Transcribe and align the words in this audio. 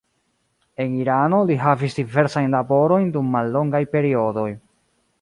En 0.85 0.89
Irano 1.01 1.41
li 1.51 1.59
havis 1.65 1.99
diversajn 1.99 2.51
laborojn 2.57 3.15
dum 3.19 3.31
mallongaj 3.39 3.87
periodoj. 3.97 4.51